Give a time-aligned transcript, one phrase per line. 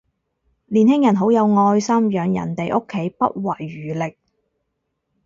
[0.65, 4.17] 年輕人好有愛心，養人哋屋企不遺餘力